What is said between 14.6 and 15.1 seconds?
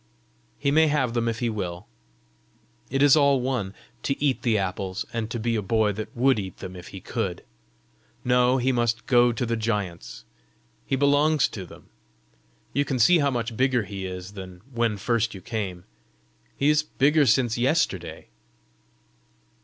when